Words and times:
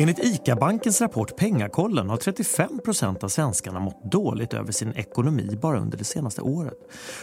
Enligt 0.00 0.24
ICA-bankens 0.24 1.00
rapport 1.00 1.36
Pengakollen 1.36 2.08
har 2.08 2.16
35 2.16 2.78
procent 2.84 3.24
av 3.24 3.28
svenskarna 3.28 3.80
mått 3.80 4.12
dåligt 4.12 4.54
över 4.54 4.72
sin 4.72 4.92
ekonomi 4.92 5.58
bara 5.62 5.78
under 5.78 5.98
det 5.98 6.04
senaste 6.04 6.40
året. 6.40 6.74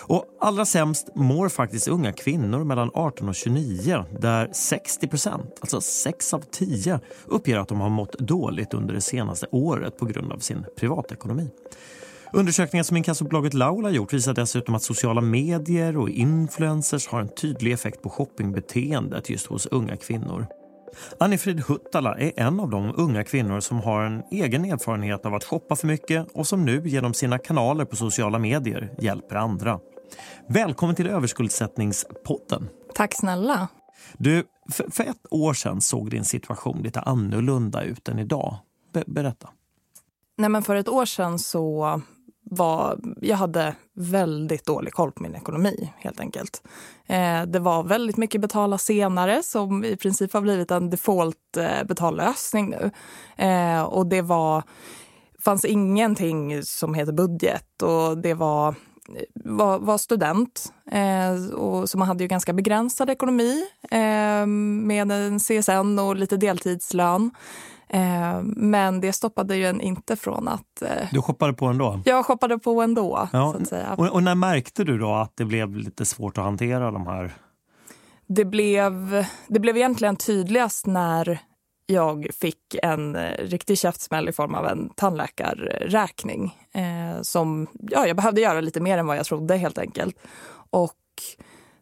Och 0.02 0.26
allra 0.42 0.66
sämst 0.66 1.08
mår 1.16 1.50
faktiskt 1.50 1.88
unga 1.88 2.14
kvinnor 2.14 2.64
mellan 2.64 2.92
18 2.94 3.30
och 3.30 3.36
29 3.36 4.06
där 4.20 4.50
60 4.54 5.08
procent, 5.08 5.58
alltså 5.60 5.82
6 5.82 6.34
av 6.34 6.44
10, 6.52 7.00
uppger 7.26 7.58
att 7.58 7.68
de 7.68 7.82
har 7.82 7.90
mått 7.90 8.20
dåligt 8.20 8.74
under 8.74 8.94
det 8.94 9.02
senaste 9.02 9.48
året 9.52 9.98
på 9.98 10.06
grund 10.06 10.32
av 10.32 10.38
sin 10.38 10.66
privatekonomi. 10.80 11.50
Undersökningar 12.34 12.84
som 12.84 12.98
inkassobolaget 12.98 13.54
Laula 13.54 13.90
gjort 13.90 14.14
visar 14.14 14.34
dessutom 14.34 14.76
att 14.76 14.84
sociala 14.84 15.22
medier 15.22 15.98
och 15.98 16.10
influencers 16.10 17.08
har 17.08 17.22
en 17.22 17.30
tydlig 17.30 17.72
effekt 17.72 18.02
på 18.02 18.10
shoppingbeteendet 18.10 19.30
just 19.30 19.46
hos 19.46 19.66
unga 19.66 19.98
kvinnor. 19.98 20.48
Annifrid 21.20 21.60
Huttala 21.60 22.18
är 22.20 22.32
en 22.36 22.60
av 22.60 22.70
de 22.70 22.94
unga 22.98 23.24
kvinnor 23.24 23.60
som 23.60 23.80
har 23.80 24.04
en 24.04 24.24
egen 24.32 24.66
erfarenhet 24.66 25.26
av 25.26 25.36
att 25.36 25.44
shoppa 25.44 25.76
för 25.76 25.88
mycket 25.88 26.28
och 26.34 26.48
som 26.48 26.66
nu 26.66 26.88
genom 26.88 27.14
sina 27.14 27.38
kanaler 27.38 27.86
på 27.86 27.96
sociala 27.96 28.40
medier 28.40 28.94
hjälper 29.00 29.36
andra. 29.36 29.80
Välkommen 30.48 30.96
till 30.96 31.08
överskuldsättningspodden. 31.08 32.70
Tack 32.96 33.14
snälla. 33.16 33.68
Du, 34.18 34.44
för, 34.72 34.92
för 34.92 35.04
ett 35.04 35.26
år 35.32 35.54
sedan 35.54 35.82
såg 35.82 36.10
din 36.10 36.26
situation 36.26 36.82
lite 36.82 37.00
annorlunda 37.00 37.84
ut 37.84 38.10
än 38.10 38.20
idag. 38.20 38.58
Be 38.94 39.04
berätta. 39.08 39.50
Nej, 40.38 40.50
men 40.50 40.64
för 40.64 40.76
ett 40.76 40.90
år 40.90 41.06
sedan 41.06 41.40
så 41.40 42.02
var, 42.50 43.00
jag 43.22 43.38
hade 43.38 43.76
väldigt 43.94 44.66
dålig 44.66 44.94
koll 44.94 45.12
på 45.12 45.24
min 45.24 45.36
ekonomi 45.36 45.94
helt 45.98 46.20
enkelt. 46.20 46.64
Eh, 47.08 47.44
det 47.44 47.60
var 47.60 47.84
väldigt 47.84 48.18
mycket 48.18 48.42
betala 48.42 48.78
senare 48.78 49.44
som 49.44 49.84
i 49.84 49.98
princip 49.98 50.34
har 50.34 50.42
blivit 50.42 50.72
en 50.72 50.90
default 50.90 51.58
eh, 51.58 51.84
betallösning 51.88 52.70
nu. 52.70 52.92
Eh, 53.46 53.82
och 53.82 54.08
det 54.08 54.22
var, 54.22 54.64
fanns 55.40 55.66
ingenting 55.66 56.64
som 56.64 56.94
heter 56.94 57.14
budget 57.14 57.82
och 57.82 58.18
det 58.18 58.34
var 58.34 58.76
var, 59.34 59.80
var 59.80 59.98
student, 59.98 60.74
eh, 60.92 61.54
och, 61.54 61.90
så 61.90 61.98
man 61.98 62.08
hade 62.08 62.24
ju 62.24 62.28
ganska 62.28 62.54
begränsad 62.54 63.10
ekonomi 63.10 63.66
eh, 63.92 64.46
med 64.46 65.12
en 65.12 65.40
CSN 65.40 66.00
och 66.00 66.16
lite 66.16 66.38
deltidslön. 66.38 67.32
Eh, 67.90 68.42
men 68.44 69.02
det 69.02 69.14
stoppade 69.14 69.56
ju 69.56 69.66
en 69.66 69.82
inte 69.82 70.16
från 70.16 70.48
att... 70.48 70.82
Eh, 70.82 71.08
du 71.12 71.22
shoppade 71.22 71.54
på 71.54 71.66
ändå? 71.66 72.02
Jag 72.06 72.26
shoppade 72.26 72.60
på 72.60 72.82
ändå. 72.82 73.30
Ja. 73.34 73.52
Så 73.54 73.62
att 73.62 73.68
säga. 73.68 73.94
Och, 73.98 74.08
och, 74.08 74.24
när 74.24 74.36
märkte 74.36 74.84
du 74.84 74.98
då 74.98 75.14
att 75.14 75.32
det 75.36 75.46
blev 75.46 75.76
lite 75.76 76.06
svårt 76.06 76.38
att 76.38 76.44
hantera 76.44 76.92
de 76.92 77.08
här? 77.08 77.34
Det 78.28 78.46
blev, 78.46 79.26
det 79.48 79.60
blev 79.60 79.78
egentligen 79.78 80.16
tydligast 80.16 80.86
när 80.86 81.40
jag 81.86 82.28
fick 82.40 82.76
en 82.84 83.16
eh, 83.16 83.32
riktig 83.40 83.78
käftsmäll 83.78 84.30
i 84.30 84.32
form 84.32 84.56
av 84.56 84.68
en 84.68 84.90
tandläkarräkning. 84.96 86.58
Eh, 86.74 87.22
som, 87.22 87.68
ja, 87.82 88.08
jag 88.08 88.16
behövde 88.16 88.42
göra 88.42 88.62
lite 88.62 88.80
mer 88.80 88.98
än 88.98 89.08
vad 89.08 89.18
jag 89.18 89.26
trodde 89.26 89.58
helt 89.58 89.78
enkelt. 89.78 90.16
Och 90.70 90.94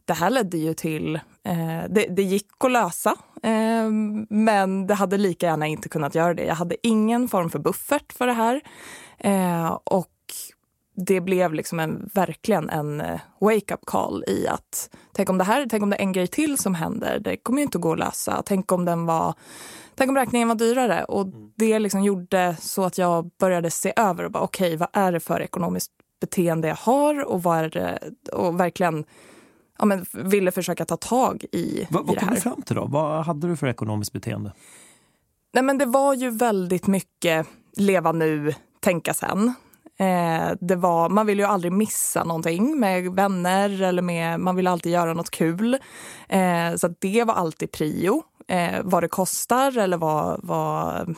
det 0.05 0.13
här 0.13 0.29
ledde 0.29 0.57
ju 0.57 0.73
till... 0.73 1.15
Eh, 1.43 1.83
det, 1.89 2.05
det, 2.09 2.23
gick 2.23 2.47
att 2.59 2.71
lösa, 2.71 3.15
eh, 3.43 3.89
men 4.29 4.87
det 4.87 4.93
hade 4.93 5.17
lika 5.17 5.45
gärna 5.45 5.67
inte 5.67 5.89
kunnat 5.89 6.15
göra 6.15 6.33
det. 6.33 6.45
Jag 6.45 6.55
hade 6.55 6.87
ingen 6.87 7.27
form 7.27 7.49
för 7.49 7.59
buffert 7.59 8.13
för 8.13 8.27
det 8.27 8.33
här. 8.33 8.61
Eh, 9.17 9.79
och 9.83 10.11
det 10.95 11.21
blev 11.21 11.53
liksom 11.53 11.79
en, 11.79 12.09
verkligen 12.13 12.69
en 12.69 13.01
eh, 13.01 13.19
wake-up 13.39 13.85
call 13.85 14.23
i 14.27 14.47
att 14.47 14.89
tänk 15.11 15.29
om 15.29 15.37
det 15.37 15.43
här, 15.43 15.67
tänk 15.69 15.83
om 15.83 15.89
det 15.89 15.95
är 15.95 16.01
en 16.01 16.11
grej 16.11 16.27
till 16.27 16.57
som 16.57 16.75
händer, 16.75 17.19
det 17.19 17.37
kommer 17.37 17.61
inte 17.61 17.77
att 17.77 17.81
gå 17.81 17.91
att 17.91 17.99
lösa. 17.99 18.43
Tänk 18.45 18.71
om 18.71 18.85
den 18.85 19.05
var 19.05 19.33
Tänk 19.97 20.09
om 20.09 20.15
räkningen 20.15 20.47
var 20.47 20.55
dyrare. 20.55 21.03
Och 21.03 21.21
mm. 21.21 21.51
det 21.55 21.79
liksom 21.79 22.03
gjorde 22.03 22.55
så 22.59 22.83
att 22.83 22.97
jag 22.97 23.31
började 23.39 23.71
se 23.71 23.93
över 23.95 24.23
och 24.23 24.31
bara 24.31 24.43
okej, 24.43 24.67
okay, 24.67 24.77
vad 24.77 25.03
är 25.03 25.11
det 25.11 25.19
för 25.19 25.41
ekonomiskt 25.41 25.91
beteende 26.21 26.67
jag 26.67 26.75
har 26.75 27.23
och 27.23 27.43
vad 27.43 27.71
det, 27.71 27.99
och 28.31 28.59
verkligen 28.59 29.05
ja, 29.77 29.85
men 29.85 30.05
ville 30.13 30.51
försöka 30.51 30.85
ta 30.85 30.97
tag 30.97 31.45
i, 31.51 31.87
Va, 31.89 31.99
i 31.99 32.03
vad 32.07 32.19
kom 32.19 32.29
du 32.29 32.41
fram 32.41 32.61
till 32.61 32.75
då? 32.75 32.85
Vad 32.85 33.25
hade 33.25 33.47
du 33.47 33.55
för 33.55 33.67
ekonomiskt 33.67 34.13
beteende? 34.13 34.51
Nej, 35.53 35.63
men 35.63 35.77
det 35.77 35.85
var 35.85 36.13
ju 36.13 36.29
väldigt 36.29 36.87
mycket 36.87 37.47
leva 37.77 38.11
nu, 38.11 38.53
tänka 38.79 39.13
sen. 39.13 39.53
Eh, 39.99 40.51
det 40.59 40.75
var, 40.75 41.09
man 41.09 41.25
vill 41.25 41.39
ju 41.39 41.45
aldrig 41.45 41.73
missa 41.73 42.23
någonting 42.23 42.79
med 42.79 43.15
vänner 43.15 43.81
eller 43.81 44.01
med, 44.01 44.39
man 44.39 44.55
vill 44.55 44.67
alltid 44.67 44.91
göra 44.91 45.13
något 45.13 45.31
kul. 45.31 45.77
Eh, 46.29 46.75
så 46.75 46.87
det 46.99 47.23
var 47.23 47.33
alltid 47.33 47.71
prio. 47.71 48.23
Eh, 48.47 48.81
vad 48.83 49.03
det 49.03 49.07
kostar 49.07 49.77
eller 49.77 49.97
vad, 49.97 50.39
vad 50.43 51.15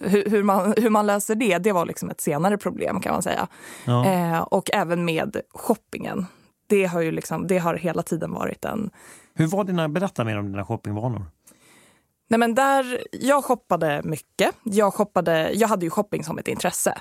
hur, 0.00 0.30
hur, 0.30 0.42
man, 0.42 0.74
hur 0.76 0.90
man 0.90 1.06
löser 1.06 1.34
det, 1.34 1.58
det 1.58 1.72
var 1.72 1.86
liksom 1.86 2.10
ett 2.10 2.20
senare 2.20 2.58
problem 2.58 3.00
kan 3.00 3.12
man 3.12 3.22
säga. 3.22 3.48
Ja. 3.84 4.06
Eh, 4.06 4.40
och 4.40 4.70
även 4.72 5.04
med 5.04 5.36
shoppingen 5.54 6.26
det 6.72 6.86
har 6.86 7.00
ju 7.00 7.10
liksom, 7.10 7.46
det 7.46 7.58
har 7.58 7.74
hela 7.74 8.02
tiden 8.02 8.32
varit 8.32 8.64
en... 8.64 8.90
Hur 9.34 9.46
var 9.46 9.64
dina, 9.64 9.88
berätta 9.88 10.24
mer 10.24 10.38
om 10.38 10.46
dina 10.46 10.64
shoppingvanor. 10.64 11.26
Nej 12.30 12.38
men 12.38 12.54
där, 12.54 13.02
jag 13.12 13.44
shoppade 13.44 14.00
mycket. 14.04 14.54
Jag, 14.62 14.94
shoppade, 14.94 15.52
jag 15.52 15.68
hade 15.68 15.86
ju 15.86 15.90
shopping 15.90 16.24
som 16.24 16.38
ett 16.38 16.48
intresse. 16.48 16.98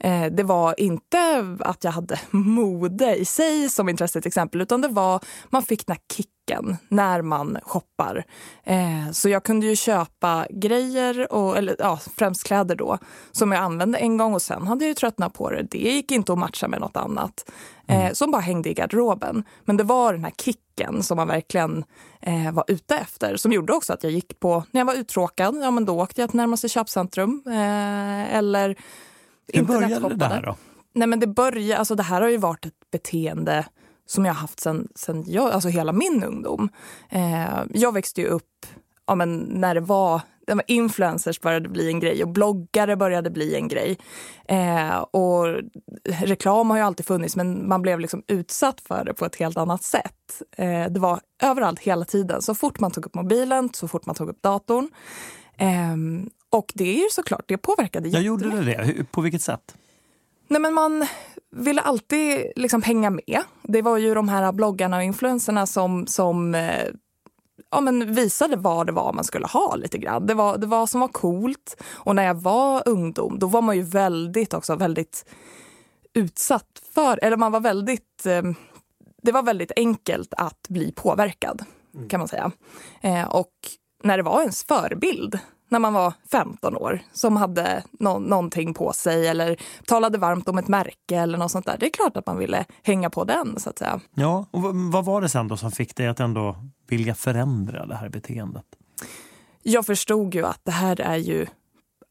Eh, 0.00 0.26
det 0.26 0.42
var 0.42 0.80
inte 0.80 1.56
att 1.60 1.84
jag 1.84 1.90
hade 1.90 2.20
mode 2.30 3.16
i 3.16 3.24
sig 3.24 3.68
som 3.68 3.88
intresse 3.88 4.20
till 4.20 4.28
exempel, 4.28 4.60
utan 4.60 4.80
det 4.80 4.88
var 4.88 5.20
man 5.50 5.62
fick 5.62 5.86
den 5.86 5.96
här 5.96 6.02
kicken 6.44 6.76
när 6.88 7.22
man 7.22 7.58
shoppar. 7.62 8.24
Eh, 8.64 9.10
så 9.12 9.28
jag 9.28 9.44
kunde 9.44 9.66
ju 9.66 9.76
köpa 9.76 10.46
grejer, 10.50 11.32
och, 11.32 11.56
eller 11.56 11.76
ja, 11.78 12.00
främst 12.16 12.44
kläder 12.44 12.76
då, 12.76 12.98
som 13.32 13.52
jag 13.52 13.60
använde 13.60 13.98
en 13.98 14.16
gång 14.16 14.34
och 14.34 14.42
sen 14.42 14.66
hade 14.66 14.84
jag 14.84 14.88
ju 14.88 14.94
tröttnat 14.94 15.32
på 15.32 15.50
det. 15.50 15.62
Det 15.70 15.78
gick 15.78 16.12
inte 16.12 16.32
att 16.32 16.38
matcha 16.38 16.68
med 16.68 16.80
något 16.80 16.96
annat. 16.96 17.50
Eh, 17.88 18.00
mm. 18.00 18.14
Som 18.14 18.30
bara 18.30 18.42
hängde 18.42 18.70
i 18.70 18.74
garderoben. 18.74 19.44
Men 19.64 19.76
det 19.76 19.84
var 19.84 20.12
den 20.12 20.24
här 20.24 20.32
kicken 20.44 21.02
som 21.02 21.16
man 21.16 21.28
verkligen 21.28 21.84
eh, 22.20 22.52
var 22.52 22.64
ute 22.68 22.96
efter. 22.96 23.36
Som 23.36 23.52
gjorde 23.52 23.72
också 23.72 23.92
att 23.92 24.02
jag 24.02 24.12
gick 24.12 24.40
på, 24.40 24.64
när 24.70 24.80
jag 24.80 24.86
var 24.86 24.94
uttråkad, 24.94 25.56
ja 25.62 25.70
men 25.70 25.84
då 25.84 26.02
åkte 26.02 26.20
jag 26.20 26.30
till 26.30 26.36
närmaste 26.36 26.68
köpcentrum. 26.68 27.42
Eh, 27.46 28.34
eller 28.34 28.76
hur 29.52 29.64
började 29.64 30.14
det 30.14 30.24
här 30.24 30.42
då? 30.42 30.56
Nej, 30.94 31.08
men 31.08 31.20
det, 31.20 31.26
började, 31.26 31.78
alltså 31.78 31.94
det 31.94 32.02
här 32.02 32.20
har 32.20 32.28
ju 32.28 32.36
varit 32.36 32.66
ett 32.66 32.90
beteende 32.92 33.64
som 34.06 34.24
jag 34.24 34.32
har 34.32 34.40
haft 34.40 34.60
sen, 34.60 34.88
sen 34.94 35.24
jag, 35.26 35.52
alltså 35.52 35.68
hela 35.68 35.92
min 35.92 36.24
ungdom. 36.24 36.68
Eh, 37.10 37.62
jag 37.70 37.92
växte 37.92 38.20
ju 38.20 38.26
upp 38.26 38.66
ja, 39.06 39.14
men 39.14 39.38
när 39.38 39.74
det 39.74 39.80
var 39.80 40.20
influencers 40.66 41.40
började 41.40 41.68
bli 41.68 41.88
en 41.88 42.00
grej 42.00 42.22
och 42.22 42.28
bloggare 42.28 42.96
började 42.96 43.30
bli 43.30 43.54
en 43.54 43.68
grej. 43.68 43.98
Eh, 44.48 44.96
och 44.96 45.46
reklam 46.04 46.70
har 46.70 46.76
ju 46.76 46.82
alltid 46.82 47.06
funnits 47.06 47.36
men 47.36 47.68
man 47.68 47.82
blev 47.82 48.00
liksom 48.00 48.22
utsatt 48.26 48.80
för 48.80 49.04
det 49.04 49.14
på 49.14 49.24
ett 49.24 49.36
helt 49.36 49.56
annat 49.56 49.82
sätt. 49.82 50.42
Eh, 50.56 50.86
det 50.90 51.00
var 51.00 51.20
överallt 51.42 51.80
hela 51.80 52.04
tiden. 52.04 52.42
Så 52.42 52.54
fort 52.54 52.80
man 52.80 52.90
tog 52.90 53.06
upp 53.06 53.14
mobilen, 53.14 53.70
så 53.72 53.88
fort 53.88 54.06
man 54.06 54.14
tog 54.14 54.28
upp 54.28 54.42
datorn. 54.42 54.88
Eh, 55.56 55.96
och 56.50 56.72
det 56.74 56.84
är 56.84 57.02
ju 57.02 57.08
såklart, 57.10 57.44
det 57.46 57.58
påverkade 57.58 58.08
Jag 58.08 58.22
gjorde 58.22 58.62
det? 58.62 59.04
På 59.10 59.20
vilket 59.20 59.42
sätt? 59.42 59.74
Nej, 60.48 60.60
men 60.60 60.74
man 60.74 61.06
ville 61.54 61.80
alltid 61.80 62.52
liksom 62.56 62.82
hänga 62.82 63.10
med. 63.10 63.42
Det 63.62 63.82
var 63.82 63.98
ju 63.98 64.14
de 64.14 64.28
här 64.28 64.52
bloggarna 64.52 64.96
och 64.96 65.02
influenserna 65.02 65.66
som, 65.66 66.06
som 66.06 66.54
eh, 66.54 66.86
ja, 67.70 67.80
men 67.80 68.14
visade 68.14 68.56
vad 68.56 68.86
det 68.86 68.92
var 68.92 69.12
man 69.12 69.24
skulle 69.24 69.46
ha 69.46 69.76
lite 69.76 69.98
grann. 69.98 70.26
Det 70.26 70.34
var, 70.34 70.58
det 70.58 70.66
var 70.66 70.86
som 70.86 71.00
var 71.00 71.08
coolt. 71.08 71.82
Och 71.92 72.16
när 72.16 72.24
jag 72.24 72.34
var 72.34 72.82
ungdom, 72.88 73.38
då 73.38 73.46
var 73.46 73.62
man 73.62 73.76
ju 73.76 73.82
väldigt 73.82 74.54
också 74.54 74.76
väldigt 74.76 75.24
utsatt 76.14 76.82
för, 76.94 77.18
eller 77.22 77.36
man 77.36 77.52
var 77.52 77.60
väldigt, 77.60 78.26
eh, 78.26 78.42
det 79.22 79.32
var 79.32 79.42
väldigt 79.42 79.72
enkelt 79.76 80.34
att 80.36 80.68
bli 80.68 80.92
påverkad 80.92 81.64
mm. 81.94 82.08
kan 82.08 82.20
man 82.20 82.28
säga. 82.28 82.50
Eh, 83.00 83.24
och 83.24 83.52
när 84.02 84.16
det 84.16 84.22
var 84.22 84.40
ens 84.40 84.64
förebild, 84.64 85.38
när 85.68 85.78
man 85.78 85.92
var 85.92 86.12
15 86.30 86.76
år 86.76 87.00
som 87.12 87.36
hade 87.36 87.84
no 88.00 88.18
någonting 88.18 88.74
på 88.74 88.92
sig 88.92 89.28
eller 89.28 89.60
talade 89.86 90.18
varmt 90.18 90.48
om 90.48 90.58
ett 90.58 90.68
märke 90.68 91.16
eller 91.16 91.38
något 91.38 91.50
sånt 91.50 91.66
där. 91.66 91.76
Det 91.80 91.86
är 91.86 91.90
klart 91.90 92.16
att 92.16 92.26
man 92.26 92.38
ville 92.38 92.64
hänga 92.82 93.10
på 93.10 93.24
den 93.24 93.60
så 93.60 93.70
att 93.70 93.78
säga. 93.78 94.00
Ja, 94.14 94.46
och 94.50 94.62
vad 94.74 95.04
var 95.04 95.20
det 95.20 95.28
sen 95.28 95.48
då 95.48 95.56
som 95.56 95.72
fick 95.72 95.96
dig 95.96 96.06
att 96.06 96.20
ändå 96.20 96.56
vilja 96.88 97.14
förändra 97.14 97.86
det 97.86 97.94
här 97.94 98.08
beteendet? 98.08 98.64
Jag 99.62 99.86
förstod 99.86 100.34
ju 100.34 100.46
att 100.46 100.60
det 100.64 100.72
här 100.72 101.00
är 101.00 101.16
ju, 101.16 101.46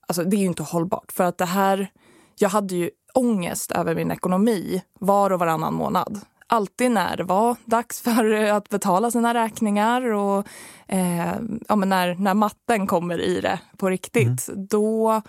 alltså 0.08 0.24
det 0.24 0.36
är 0.36 0.40
ju 0.40 0.46
inte 0.46 0.64
hållbart 0.64 1.12
för 1.12 1.24
att 1.24 1.38
det 1.38 1.46
här, 1.46 1.88
jag 2.36 2.50
hade 2.50 2.76
ju 2.76 2.90
ångest 3.14 3.72
över 3.72 3.96
min 3.96 4.12
ekonomi 4.12 4.84
var 5.00 5.32
och 5.32 5.40
varannan 5.40 5.74
månad 5.74 6.22
alltid 6.54 6.92
när 6.92 7.18
det 7.18 7.24
var 7.24 7.58
dags 7.66 8.02
för 8.02 8.34
att 8.52 8.70
betala 8.70 9.12
sina 9.12 9.34
räkningar 9.34 10.14
och 10.14 10.48
eh, 10.88 11.36
ja, 11.68 11.76
men 11.76 11.90
när, 11.90 12.16
när 12.16 12.34
matten 12.34 12.88
kommer 12.88 13.22
i 13.22 13.42
det 13.42 13.60
på 13.78 13.90
riktigt, 13.90 14.48
mm. 14.48 14.68
då 14.68 15.22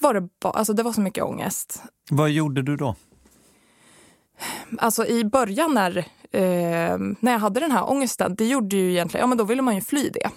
var 0.00 0.14
det, 0.14 0.28
ba, 0.42 0.50
alltså 0.50 0.72
det 0.72 0.82
var 0.82 0.92
så 0.92 1.00
mycket 1.00 1.24
ångest. 1.24 1.82
Vad 2.10 2.30
gjorde 2.30 2.62
du 2.62 2.76
då? 2.76 2.94
Alltså 4.78 5.06
i 5.06 5.24
början 5.24 5.74
när, 5.74 5.98
eh, 6.32 6.98
när 7.20 7.32
jag 7.32 7.38
hade 7.38 7.60
den 7.60 7.70
här 7.70 7.90
ångesten, 7.90 8.34
det 8.34 8.46
gjorde 8.46 8.76
ju 8.76 8.90
egentligen, 8.90 9.22
ja 9.22 9.26
men 9.26 9.38
då 9.38 9.44
ville 9.44 9.62
man 9.62 9.74
ju 9.74 9.80
fly 9.80 10.10
det. 10.10 10.30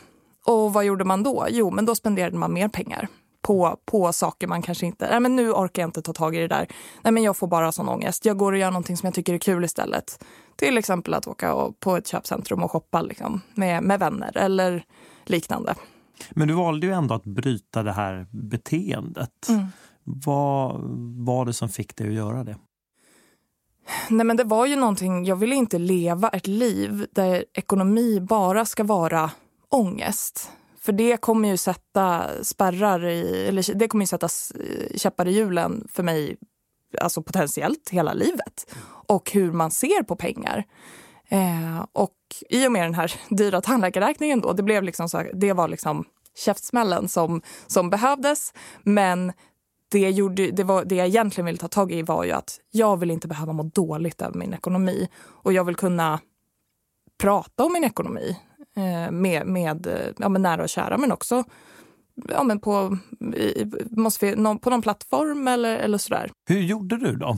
Och 0.45 0.73
vad 0.73 0.85
gjorde 0.85 1.03
man 1.03 1.23
då? 1.23 1.47
Jo, 1.49 1.71
men 1.71 1.85
då 1.85 1.95
spenderade 1.95 2.37
man 2.37 2.53
mer 2.53 2.67
pengar 2.67 3.07
på, 3.41 3.77
på 3.85 4.13
saker 4.13 4.47
man 4.47 4.61
kanske 4.61 4.85
inte... 4.85 5.09
Nej, 5.09 5.19
men 5.19 5.35
nu 5.35 5.51
orkar 5.51 5.81
jag 5.81 5.87
inte 5.87 6.01
ta 6.01 6.13
tag 6.13 6.35
i 6.35 6.39
det 6.39 6.47
där. 6.47 6.67
Nej, 7.03 7.13
men 7.13 7.23
jag 7.23 7.37
får 7.37 7.47
bara 7.47 7.71
sån 7.71 7.89
ångest. 7.89 8.25
Jag 8.25 8.37
går 8.37 8.51
och 8.51 8.57
gör 8.57 8.71
någonting 8.71 8.97
som 8.97 9.07
jag 9.07 9.13
tycker 9.13 9.33
är 9.33 9.37
kul 9.37 9.63
istället. 9.63 10.23
Till 10.55 10.77
exempel 10.77 11.13
att 11.13 11.27
åka 11.27 11.71
på 11.79 11.97
ett 11.97 12.07
köpcentrum 12.07 12.63
och 12.63 12.71
shoppa 12.71 13.01
liksom, 13.01 13.41
med, 13.53 13.83
med 13.83 13.99
vänner 13.99 14.37
eller 14.37 14.83
liknande. 15.25 15.75
Men 16.31 16.47
du 16.47 16.53
valde 16.53 16.87
ju 16.87 16.93
ändå 16.93 17.15
att 17.15 17.23
bryta 17.23 17.83
det 17.83 17.91
här 17.91 18.27
beteendet. 18.31 19.49
Mm. 19.49 19.65
Vad 20.03 20.81
var 21.25 21.45
det 21.45 21.53
som 21.53 21.69
fick 21.69 21.95
dig 21.95 22.07
att 22.07 22.13
göra 22.13 22.43
det? 22.43 22.55
Nej, 24.09 24.25
men 24.25 24.37
det 24.37 24.43
var 24.43 24.65
ju 24.65 24.75
någonting, 24.75 25.25
jag 25.25 25.35
ville 25.35 25.55
inte 25.55 25.79
leva 25.79 26.29
ett 26.29 26.47
liv 26.47 27.05
där 27.11 27.45
ekonomi 27.53 28.19
bara 28.19 28.65
ska 28.65 28.83
vara 28.83 29.31
ångest. 29.69 30.51
För 30.81 30.91
det 30.91 31.17
kommer 31.17 31.49
ju 31.49 31.57
sätta 31.57 32.29
spärrar 32.43 33.05
i, 33.05 33.47
eller 33.47 33.73
det 33.73 33.87
kommer 33.87 34.03
ju 34.03 34.07
sätta 34.07 34.29
käppar 34.95 35.27
i 35.27 35.31
hjulen 35.31 35.87
för 35.91 36.03
mig, 36.03 36.37
alltså 37.01 37.21
potentiellt 37.23 37.89
hela 37.89 38.13
livet. 38.13 38.75
Och 39.07 39.31
hur 39.31 39.51
man 39.51 39.71
ser 39.71 40.03
på 40.03 40.15
pengar. 40.15 40.65
Eh, 41.29 41.85
och 41.93 42.17
i 42.49 42.67
och 42.67 42.71
med 42.71 42.83
den 42.83 42.93
här 42.93 43.13
dyra 43.29 43.61
tandläkarräkningen 43.61 44.41
då, 44.41 44.53
det 44.53 44.63
blev 44.63 44.83
liksom 44.83 45.09
så, 45.09 45.23
det 45.33 45.53
var 45.53 45.67
liksom 45.67 46.05
käftsmällen 46.35 47.07
som, 47.07 47.41
som 47.67 47.89
behövdes. 47.89 48.53
Men 48.83 49.33
det, 49.91 50.09
gjorde, 50.09 50.51
det, 50.51 50.63
var, 50.63 50.85
det 50.85 50.95
jag 50.95 51.07
egentligen 51.07 51.45
ville 51.45 51.57
ta 51.57 51.67
tag 51.67 51.91
i 51.91 52.01
var 52.01 52.23
ju 52.23 52.31
att 52.31 52.59
jag 52.71 52.97
vill 52.97 53.11
inte 53.11 53.27
behöva 53.27 53.53
må 53.53 53.63
dåligt 53.63 54.21
över 54.21 54.37
min 54.37 54.53
ekonomi. 54.53 55.07
Och 55.23 55.53
jag 55.53 55.63
vill 55.63 55.75
kunna 55.75 56.19
prata 57.17 57.63
om 57.63 57.73
min 57.73 57.83
ekonomi 57.83 58.37
med, 59.11 59.47
med, 59.47 59.87
ja, 60.17 60.29
med 60.29 60.41
nära 60.41 60.63
och 60.63 60.69
kära 60.69 60.97
men 60.97 61.11
också 61.11 61.43
ja, 62.29 62.43
men 62.43 62.59
på, 62.59 62.97
måste 63.89 64.25
vi, 64.25 64.35
någon, 64.35 64.59
på 64.59 64.69
någon 64.69 64.81
plattform 64.81 65.47
eller, 65.47 65.77
eller 65.77 65.97
sådär. 65.97 66.31
Hur 66.49 66.59
gjorde 66.59 66.97
du 66.97 67.15
då? 67.15 67.37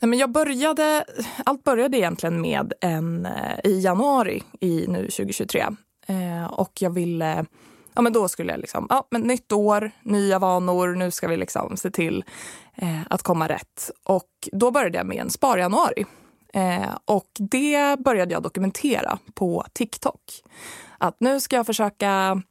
Nej, 0.00 0.08
men 0.08 0.18
jag 0.18 0.32
började, 0.32 1.04
allt 1.44 1.64
började 1.64 1.98
egentligen 1.98 2.40
med 2.40 2.72
en 2.80 3.26
eh, 3.26 3.58
i 3.64 3.80
januari 3.80 4.42
i 4.60 4.86
nu 4.88 5.02
2023. 5.02 5.66
Eh, 6.06 6.44
och 6.44 6.72
jag 6.80 6.90
ville 6.90 7.44
ja, 7.94 8.02
men 8.02 8.12
då 8.12 8.28
skulle 8.28 8.52
jag 8.52 8.60
liksom, 8.60 8.86
ja, 8.90 9.06
men 9.10 9.22
nytt 9.22 9.52
år, 9.52 9.90
nya 10.02 10.38
vanor, 10.38 10.94
nu 10.94 11.10
ska 11.10 11.28
vi 11.28 11.36
liksom 11.36 11.76
se 11.76 11.90
till 11.90 12.24
eh, 12.74 13.00
att 13.10 13.22
komma 13.22 13.48
rätt. 13.48 13.90
Och 14.04 14.30
då 14.52 14.70
började 14.70 14.98
jag 14.98 15.06
med 15.06 15.16
en 15.16 15.30
sparjanuari. 15.30 16.06
Eh, 16.52 16.98
och 17.04 17.28
det 17.38 17.98
började 17.98 18.32
jag 18.32 18.42
dokumentera 18.42 19.18
på 19.34 19.64
TikTok. 19.72 20.20
Att 20.98 21.16
nu 21.20 21.40
ska 21.40 21.56
jag 21.56 21.66
försöka, 21.66 22.42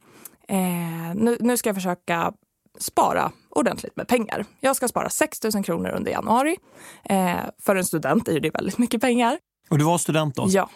eh, 0.48 1.14
nu, 1.14 1.36
nu 1.40 1.56
ska 1.56 1.68
jag 1.68 1.76
försöka 1.76 2.32
spara 2.78 3.32
ordentligt 3.50 3.96
med 3.96 4.08
pengar. 4.08 4.44
Jag 4.60 4.76
ska 4.76 4.88
spara 4.88 5.08
6 5.08 5.42
000 5.54 5.64
kronor 5.64 5.88
under 5.90 6.12
januari. 6.12 6.56
Eh, 7.04 7.36
för 7.58 7.76
en 7.76 7.84
student 7.84 8.28
är 8.28 8.40
det 8.40 8.50
väldigt 8.50 8.78
mycket 8.78 9.00
pengar. 9.00 9.38
Och 9.70 9.78
du 9.78 9.84
var 9.84 9.98
student 9.98 10.34
då? 10.34 10.46
Ja. 10.48 10.68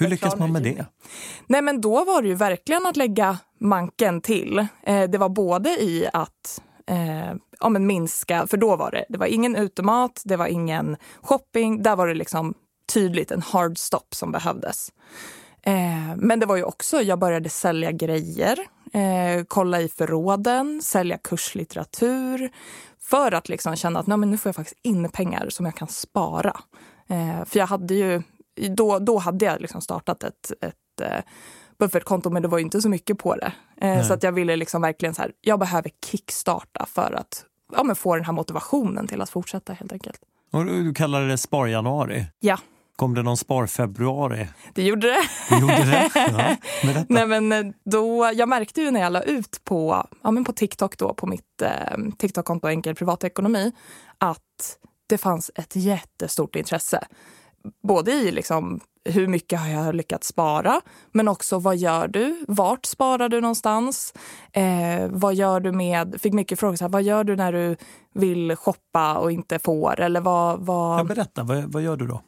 Hur 0.00 0.08
lyckas 0.08 0.38
man 0.38 0.52
med 0.52 0.62
det? 0.62 0.86
Nej, 1.46 1.62
men 1.62 1.80
då 1.80 2.04
var 2.04 2.22
det 2.22 2.28
ju 2.28 2.34
verkligen 2.34 2.86
att 2.86 2.96
lägga 2.96 3.38
manken 3.60 4.20
till. 4.20 4.66
Eh, 4.82 5.10
det 5.10 5.18
var 5.18 5.28
både 5.28 5.70
i 5.70 6.08
att 6.12 6.62
eh, 6.86 7.34
ja, 7.60 7.68
men 7.68 7.86
minska, 7.86 8.46
för 8.46 8.56
då 8.56 8.76
var 8.76 8.90
det, 8.90 9.04
det 9.08 9.18
var 9.18 9.26
ingen 9.26 9.56
utemat, 9.56 10.22
det 10.24 10.36
var 10.36 10.46
ingen 10.46 10.96
shopping. 11.22 11.82
Där 11.82 11.96
var 11.96 12.08
det 12.08 12.14
liksom 12.14 12.54
tydligt 12.92 13.30
en 13.30 13.42
hard 13.42 13.78
stop 13.78 14.06
som 14.14 14.32
behövdes. 14.32 14.92
Eh, 15.62 16.16
men 16.16 16.40
det 16.40 16.46
var 16.46 16.56
ju 16.56 16.64
också, 16.64 17.02
jag 17.02 17.18
började 17.18 17.48
sälja 17.48 17.92
grejer, 17.92 18.58
eh, 18.92 19.44
kolla 19.48 19.80
i 19.80 19.88
förråden, 19.88 20.82
sälja 20.82 21.18
kurslitteratur 21.18 22.50
för 23.00 23.32
att 23.32 23.48
liksom 23.48 23.76
känna 23.76 24.00
att 24.00 24.06
nej, 24.06 24.18
men 24.18 24.30
nu 24.30 24.38
får 24.38 24.48
jag 24.48 24.56
faktiskt 24.56 24.78
in 24.82 25.08
pengar 25.08 25.48
som 25.48 25.66
jag 25.66 25.74
kan 25.74 25.88
spara. 25.88 26.60
Eh, 27.08 27.44
för 27.44 27.58
jag 27.58 27.66
hade 27.66 27.94
ju 27.94 28.22
då, 28.68 28.98
då 28.98 29.18
hade 29.18 29.44
jag 29.44 29.60
liksom 29.60 29.80
startat 29.80 30.22
ett, 30.22 30.52
ett 30.60 31.00
eh, 31.00 31.20
buffertkonto 31.80 32.30
men 32.30 32.42
det 32.42 32.48
var 32.48 32.58
inte 32.58 32.80
så 32.80 32.88
mycket 32.88 33.18
på 33.18 33.36
det. 33.36 33.52
Eh, 33.80 34.02
så 34.02 34.12
att 34.12 34.22
jag 34.22 34.32
ville 34.32 34.56
liksom 34.56 34.82
verkligen 34.82 35.14
så 35.14 35.22
här, 35.22 35.32
jag 35.40 35.58
behöver 35.58 35.90
kickstarta 36.10 36.86
för 36.86 37.12
att 37.12 37.44
ja, 37.76 37.82
men 37.82 37.96
få 37.96 38.16
den 38.16 38.24
här 38.24 38.32
motivationen 38.32 39.06
till 39.06 39.20
att 39.20 39.30
fortsätta 39.30 39.72
helt 39.72 39.92
enkelt. 39.92 40.20
Och 40.52 40.64
du 40.64 40.94
kallade 40.94 41.28
det 41.28 41.38
spar-januari? 41.38 42.26
Ja. 42.40 42.58
Kom 42.96 43.14
det 43.14 43.22
någon 43.22 43.36
spar-februari? 43.36 44.48
Det 44.74 44.82
gjorde 44.82 45.06
det. 45.06 45.20
det, 45.48 45.60
gjorde 45.60 45.84
det? 45.84 46.10
Ja, 46.14 46.56
Nej, 47.08 47.26
men 47.26 47.52
eh, 47.52 47.72
då, 47.84 48.30
jag 48.34 48.48
märkte 48.48 48.80
ju 48.80 48.90
när 48.90 49.00
jag 49.00 49.12
la 49.12 49.22
ut 49.22 49.60
på, 49.64 50.06
ja, 50.22 50.30
men 50.30 50.44
på 50.44 50.52
TikTok, 50.52 50.98
då, 50.98 51.14
på 51.14 51.26
mitt 51.26 51.62
eh, 51.62 51.98
TikTok-konto 52.18 52.68
Enkel 52.68 52.94
privatekonomi, 52.94 53.72
att 54.18 54.76
det 55.06 55.18
fanns 55.18 55.50
ett 55.54 55.76
jättestort 55.76 56.56
intresse 56.56 57.06
både 57.82 58.12
i 58.12 58.32
liksom, 58.32 58.80
hur 59.04 59.26
mycket 59.26 59.60
har 59.60 59.68
jag 59.68 59.94
lyckats 59.94 60.28
spara, 60.28 60.80
men 61.12 61.28
också 61.28 61.58
vad 61.58 61.76
gör 61.76 62.08
du? 62.08 62.44
Vart 62.48 62.86
sparar 62.86 63.28
du 63.28 63.40
någonstans? 63.40 64.14
Eh, 64.52 65.08
vad 65.08 65.34
gör 65.34 65.60
du 65.60 65.72
med, 65.72 66.20
fick 66.20 66.32
mycket 66.32 66.60
frågor, 66.60 66.76
så 66.76 66.84
här, 66.84 66.88
vad 66.88 67.02
gör 67.02 67.24
du 67.24 67.36
när 67.36 67.52
du 67.52 67.76
vill 68.14 68.56
shoppa 68.56 69.18
och 69.18 69.32
inte 69.32 69.58
får? 69.58 70.00
Eller 70.00 70.20
vad, 70.20 70.60
vad... 70.60 70.98
Jag 70.98 71.06
berätta, 71.06 71.42
vad, 71.42 71.72
vad 71.72 71.82
gör 71.82 71.96
du 71.96 72.06
då? 72.06 72.22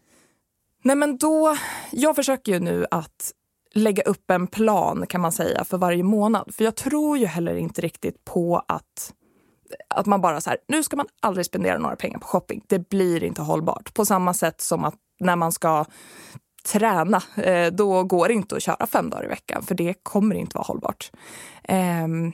Nej 0.84 0.96
men 0.96 1.18
då, 1.18 1.56
jag 1.90 2.16
försöker 2.16 2.52
ju 2.52 2.60
nu 2.60 2.86
att 2.90 3.32
lägga 3.74 4.02
upp 4.02 4.30
en 4.30 4.46
plan 4.46 5.06
kan 5.06 5.20
man 5.20 5.32
säga 5.32 5.64
för 5.64 5.78
varje 5.78 6.02
månad. 6.02 6.54
För 6.54 6.64
jag 6.64 6.76
tror 6.76 7.18
ju 7.18 7.26
heller 7.26 7.56
inte 7.56 7.80
riktigt 7.80 8.24
på 8.24 8.62
att 8.68 9.12
att 9.88 10.06
man 10.06 10.20
bara 10.20 10.40
så 10.40 10.50
här, 10.50 10.58
nu 10.68 10.82
ska 10.82 10.96
man 10.96 11.06
aldrig 11.20 11.46
spendera 11.46 11.78
några 11.78 11.96
pengar 11.96 12.18
på 12.18 12.26
shopping. 12.26 12.64
Det 12.66 12.88
blir 12.88 13.24
inte 13.24 13.42
hållbart. 13.42 13.94
På 13.94 14.04
samma 14.04 14.34
sätt 14.34 14.60
som 14.60 14.84
att 14.84 14.94
när 15.20 15.36
man 15.36 15.52
ska 15.52 15.84
träna, 16.64 17.22
eh, 17.36 17.72
då 17.72 18.04
går 18.04 18.28
det 18.28 18.34
inte 18.34 18.56
att 18.56 18.62
köra 18.62 18.86
fem 18.86 19.10
dagar 19.10 19.24
i 19.24 19.28
veckan 19.28 19.62
för 19.62 19.74
det 19.74 19.94
kommer 20.02 20.34
inte 20.34 20.56
vara 20.56 20.64
hållbart. 20.64 21.10
Ehm, 21.64 22.32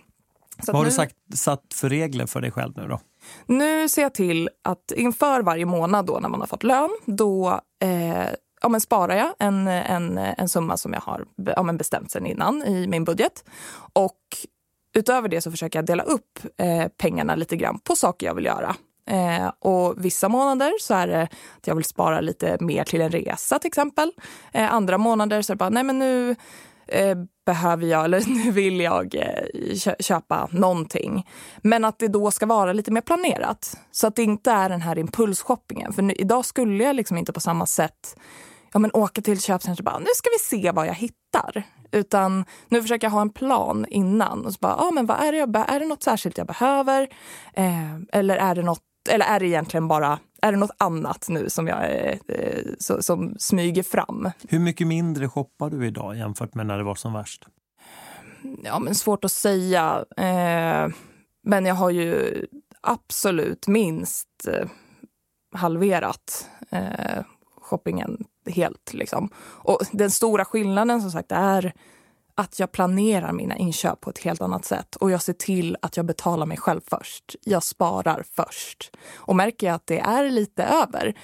Vad 0.67 0.77
har 0.77 0.83
nu, 0.83 0.89
du 0.89 0.95
sagt, 0.95 1.15
satt 1.35 1.75
för 1.75 1.89
regler 1.89 2.27
för 2.27 2.41
dig 2.41 2.51
själv 2.51 2.73
nu 2.77 2.89
då? 2.89 3.01
Nu 3.47 3.89
ser 3.89 4.03
jag 4.03 4.15
till 4.15 4.51
att 4.65 4.93
inför 4.97 5.43
varje 5.43 5.65
månad 5.67 6.07
då 6.07 6.19
när 6.19 6.29
man 6.29 6.41
har 6.41 6.47
fått 6.47 6.63
lön, 6.63 6.91
då 7.07 7.61
eh, 7.83 8.27
ja, 8.63 8.69
men 8.69 8.81
sparar 8.81 9.17
jag 9.17 9.35
en, 9.39 9.69
en, 9.69 10.19
en 10.19 10.49
summa 10.49 10.77
som 10.77 10.93
jag 10.93 11.01
har 11.01 11.25
ja, 11.57 11.63
men 11.63 11.77
bestämt 11.77 12.11
sen 12.11 12.27
innan 12.27 12.63
i 12.63 12.87
min 12.87 13.05
budget. 13.05 13.45
Och 13.93 14.19
utöver 14.95 15.29
det 15.29 15.41
så 15.41 15.51
försöker 15.51 15.79
jag 15.79 15.87
dela 15.87 16.03
upp 16.03 16.39
eh, 16.57 16.89
pengarna 16.89 17.35
lite 17.35 17.57
grann 17.57 17.79
på 17.79 17.97
saker 17.97 18.27
jag 18.27 18.35
vill 18.35 18.45
göra. 18.45 18.77
Eh, 19.09 19.53
och 19.59 20.05
vissa 20.05 20.29
månader 20.29 20.73
så 20.81 20.95
är 20.95 21.07
det 21.07 21.23
att 21.57 21.67
jag 21.67 21.75
vill 21.75 21.85
spara 21.85 22.21
lite 22.21 22.57
mer 22.61 22.85
till 22.85 23.01
en 23.01 23.11
resa 23.11 23.59
till 23.59 23.69
exempel. 23.69 24.13
Eh, 24.53 24.75
andra 24.75 24.99
månader 24.99 25.43
så 25.43 25.53
är 25.53 25.55
det 25.55 25.59
bara, 25.59 25.71
nej 25.71 25.83
men 25.83 25.99
nu 25.99 26.37
eh, 26.89 27.19
behöver 27.47 27.87
jag, 27.87 28.05
eller 28.05 28.23
nu 28.45 28.51
vill 28.51 28.81
jag 28.81 29.15
eh, 29.15 29.95
köpa 29.99 30.49
någonting. 30.53 31.27
Men 31.63 31.85
att 31.85 31.99
det 31.99 32.09
då 32.09 32.31
ska 32.31 32.47
vara 32.47 32.73
lite 32.73 32.91
mer 32.91 33.01
planerat. 33.01 33.81
Så 33.91 34.07
att 34.07 34.17
det 34.17 34.23
inte 34.23 34.51
är 34.51 34.69
den 34.69 34.83
här 34.83 34.99
impulsshoppingen. 34.99 35.93
För 35.93 36.03
nu, 36.03 36.13
idag 36.15 36.45
skulle 36.45 36.85
jag 36.85 36.97
liksom 36.97 37.17
inte 37.19 37.33
på 37.33 37.41
samma 37.41 37.67
sätt 37.67 38.17
ja, 38.73 38.79
men 38.79 38.91
åka 38.95 39.23
till 39.23 39.41
köpcentret 39.41 39.79
och 39.79 39.85
bara, 39.85 39.99
nu 39.99 40.11
ska 40.15 40.31
vi 40.31 40.59
se 40.59 40.71
vad 40.71 40.87
jag 40.87 40.95
hittar. 40.95 41.63
Utan 41.93 42.45
nu 42.69 42.83
försöker 42.83 43.07
jag 43.07 43.13
ha 43.13 43.21
en 43.21 43.31
plan 43.31 43.87
innan. 43.89 44.47
Och 44.47 44.53
så 44.53 44.59
bara, 44.61 44.77
ah, 44.77 44.91
men 44.91 45.07
vad 45.07 45.21
är, 45.21 45.33
det 45.33 45.39
jag, 45.39 45.71
är 45.71 45.81
det 45.81 45.87
något 45.87 46.03
särskilt 46.03 46.39
jag 46.39 46.47
behöver? 46.47 47.09
Eh, 47.53 47.95
eller 48.13 48.37
är 48.37 48.55
det 48.55 48.63
något 48.63 48.88
eller 49.11 49.27
är 49.27 49.41
det 49.41 49.47
egentligen 49.47 49.89
bara 49.89 50.19
är 50.43 50.53
det 50.53 50.59
något 50.59 50.77
annat 50.79 51.27
nu 51.29 51.51
som, 51.51 51.67
jag, 51.67 51.91
eh, 52.29 52.63
så, 52.79 53.03
som 53.03 53.37
smyger 53.39 53.83
fram? 53.83 54.31
Hur 54.49 54.59
mycket 54.59 54.87
mindre 54.87 55.29
shoppar 55.29 55.71
du 55.71 55.87
idag 55.87 56.17
jämfört 56.17 56.55
med 56.55 56.67
när 56.67 56.79
det 56.79 56.85
var 56.85 56.95
som 56.95 57.13
värst? 57.13 57.47
Ja, 58.65 58.79
men 58.79 58.95
svårt 58.95 59.25
att 59.25 59.33
säga. 59.33 60.05
Eh, 60.17 60.89
men 61.43 61.67
jag 61.67 61.75
har 61.75 61.91
ju 61.91 62.47
absolut 62.81 63.67
minst 63.67 64.29
eh, 64.49 64.69
halverat 65.55 66.49
eh, 66.71 67.25
shoppingen 67.61 68.25
helt. 68.47 68.93
Liksom. 68.93 69.31
Och 69.39 69.81
den 69.93 70.11
stora 70.11 70.45
skillnaden 70.45 71.01
som 71.01 71.11
sagt 71.11 71.33
är 71.33 71.73
att 72.39 72.59
jag 72.59 72.73
planerar 72.73 73.33
mina 73.33 73.57
inköp 73.57 74.01
på 74.01 74.11
ett 74.11 74.19
helt 74.19 74.41
annat 74.41 74.65
sätt 74.65 74.97
och 74.97 75.11
jag 75.11 75.23
ser 75.23 75.33
till 75.33 75.77
att 75.83 75.97
jag 75.97 76.07
betalar 76.07 76.47
mig 76.47 76.57
själv 76.57 76.81
först. 76.87 77.37
Jag 77.45 77.63
sparar 77.63 78.25
först. 78.33 78.97
Och 79.17 79.37
märker 79.37 79.67
jag 79.67 79.75
att 79.75 79.87
det 79.87 79.99
är 79.99 80.31
lite 80.31 80.65
över, 80.65 81.15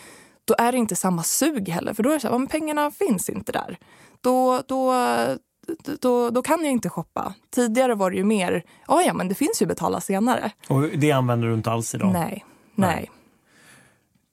då 0.45 0.55
är 0.59 0.73
det 0.73 0.79
inte 0.79 0.97
samma 0.97 1.23
sug 1.23 1.69
heller. 1.69 1.95
För 1.95 2.03
då 2.03 2.11
är 2.11 2.15
det 2.15 2.21
så 2.21 2.29
här, 2.29 2.35
om 2.35 2.47
pengarna 2.47 2.91
finns 2.91 3.31
inte 3.31 3.53
där. 3.53 3.79
Då, 4.21 4.63
då, 4.69 4.95
då, 6.01 6.31
då 6.31 6.43
kan 6.43 6.65
jag 6.65 6.73
inte 6.73 6.89
shoppa. 6.89 7.35
Tidigare 7.55 7.95
var 7.95 8.11
det 8.11 8.17
ju 8.17 8.25
mer, 8.25 8.65
ja 8.89 9.03
ja 9.03 9.15
men 9.15 9.29
det 9.29 9.35
finns 9.35 9.63
ju 9.63 9.67
betala 9.67 10.01
senare. 10.01 10.51
Och 10.69 10.83
det 10.83 11.13
använder 11.13 11.49
du 11.49 11.55
inte 11.55 11.71
alls 11.71 11.95
idag? 11.95 12.13
Nej, 12.13 12.45
nej. 12.75 12.95
nej. 12.95 13.11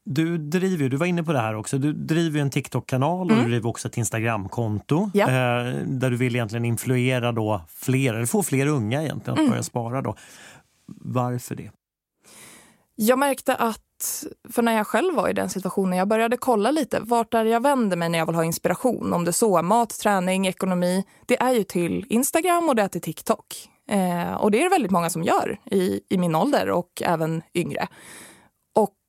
Du 0.06 0.38
driver 0.38 0.90
du 0.90 0.98
var 0.98 1.06
inne 1.06 1.24
på 1.24 1.34
det 1.34 1.40
här 1.40 1.56
också, 1.56 1.78
du 1.78 1.94
driver 1.94 2.40
en 2.40 2.50
TikTok-kanal 2.50 3.32
och 3.32 3.38
du 3.38 3.44
driver 3.44 3.70
också 3.70 3.88
ett 3.88 3.98
Instagram-konto 3.98 5.10
Ja. 5.14 5.26
eh, 5.26 5.76
där 5.86 6.10
du 6.10 6.18
vill 6.18 6.36
egentligen 6.36 6.66
influera 6.66 7.32
då 7.32 7.62
fler, 7.68 8.14
eller 8.14 8.26
få 8.26 8.44
fler 8.44 8.68
unga 8.68 9.04
egentligen 9.04 9.40
att 9.40 9.50
börja 9.50 9.64
spara. 9.64 10.02
Då. 10.02 10.16
Varför 10.88 11.56
det? 11.56 11.72
Jag 12.96 13.20
märkte 13.20 13.56
att, 13.56 14.26
för 14.50 14.62
när 14.62 14.74
jag 14.78 14.88
själv 14.88 15.16
var 15.16 15.30
i 15.30 15.34
den 15.34 15.50
situationen, 15.50 15.98
jag 16.00 16.08
började 16.08 16.38
kolla 16.38 16.72
lite 16.72 17.00
vart 17.00 17.34
är 17.34 17.46
jag 17.46 17.62
vänder 17.64 17.98
mig 17.98 18.10
när 18.10 18.20
jag 18.20 18.26
vill 18.26 18.36
ha 18.36 18.44
inspiration. 18.44 19.14
Om 19.14 19.26
det 19.26 19.34
så 19.34 19.62
mat, 19.62 20.00
träning, 20.00 20.48
ekonomi. 20.48 21.04
Det 21.26 21.42
är 21.42 21.52
ju 21.52 21.64
till 21.64 22.06
Instagram 22.10 22.70
och 22.70 22.76
det 22.76 22.82
är 22.82 22.88
till 22.88 23.02
TikTok. 23.02 23.70
Eh, 23.90 24.34
och 24.34 24.52
det 24.52 24.60
är 24.60 24.64
det 24.64 24.70
väldigt 24.70 24.92
många 24.92 25.10
som 25.10 25.24
gör 25.24 25.60
i, 25.72 26.00
i 26.10 26.18
min 26.18 26.36
ålder 26.36 26.70
och 26.70 27.02
även 27.06 27.42
yngre. 27.54 27.88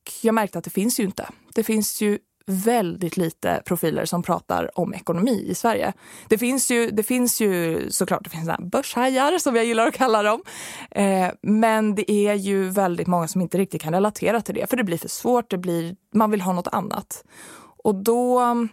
Och 0.03 0.11
jag 0.21 0.35
märkte 0.35 0.57
att 0.57 0.63
det 0.63 0.69
finns 0.69 0.99
ju 0.99 1.03
inte. 1.03 1.29
Det 1.55 1.63
finns 1.63 2.01
ju 2.01 2.19
väldigt 2.45 3.17
lite 3.17 3.61
profiler 3.65 4.05
som 4.05 4.23
pratar 4.23 4.79
om 4.79 4.93
ekonomi 4.93 5.45
i 5.49 5.55
Sverige. 5.55 5.93
Det 6.27 6.37
finns 6.37 6.71
ju, 6.71 6.89
det 6.91 7.03
finns 7.03 7.41
ju 7.41 7.81
såklart 7.91 8.23
det 8.23 8.29
finns 8.29 8.49
börshajar 8.59 9.37
som 9.37 9.55
jag 9.55 9.65
gillar 9.65 9.87
att 9.87 9.93
kalla 9.93 10.23
dem. 10.23 10.41
Eh, 10.91 11.29
men 11.41 11.95
det 11.95 12.11
är 12.11 12.33
ju 12.33 12.69
väldigt 12.69 13.07
många 13.07 13.27
som 13.27 13.41
inte 13.41 13.57
riktigt 13.57 13.81
kan 13.81 13.93
relatera 13.93 14.41
till 14.41 14.55
det 14.55 14.69
för 14.69 14.77
det 14.77 14.83
blir 14.83 14.97
för 14.97 15.09
svårt, 15.09 15.49
det 15.49 15.57
blir, 15.57 15.95
man 16.13 16.31
vill 16.31 16.41
ha 16.41 16.53
något 16.53 16.67
annat. 16.67 17.23
Och 17.83 17.95
då 17.95 18.41
um, 18.41 18.69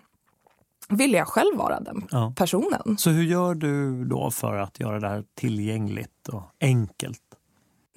vill 0.89 1.13
jag 1.13 1.29
själv 1.29 1.57
vara 1.59 1.81
den 1.81 2.07
Ja. 2.11 2.33
personen. 2.37 2.97
Så 2.99 3.11
hur 3.11 3.25
gör 3.25 3.55
du 3.55 4.05
då 4.05 4.31
för 4.31 4.57
att 4.57 4.81
göra 4.81 5.01
det 5.01 5.09
här 5.09 5.25
tillgängligt 5.35 6.29
och 6.29 6.43
enkelt? 6.61 7.21